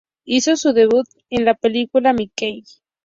Hizo 0.25 0.55
su 0.55 0.73
debut 0.73 1.05
en 1.29 1.45
la 1.45 1.53
película 1.53 2.11
"Mikey". 2.11 2.63